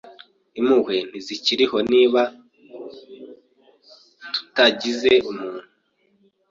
[0.59, 2.21] Impuhwe ntizikiriho Niba
[4.33, 5.67] tutagize umuntu